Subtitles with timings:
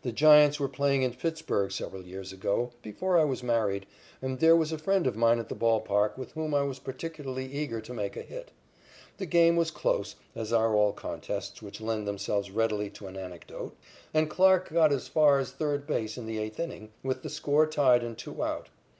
[0.00, 3.84] The Giants were playing in Pittsburg several years ago, before I was married,
[4.22, 6.78] and there was a friend of mine at the ball park with whom I was
[6.78, 8.50] particularly eager to make a hit.
[9.18, 13.76] The game was close, as are all contests which lend themselves readily to an anecdote,
[14.14, 17.66] and Clarke got as far as third base in the eighth inning, with the score
[17.66, 18.70] tied and two out.